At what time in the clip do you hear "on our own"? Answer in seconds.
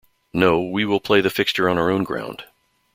1.69-2.03